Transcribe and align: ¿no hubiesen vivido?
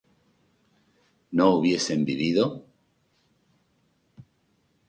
¿no 1.29 1.53
hubiesen 1.53 2.03
vivido? 2.05 2.65